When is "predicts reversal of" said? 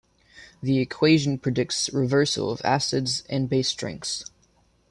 1.37-2.59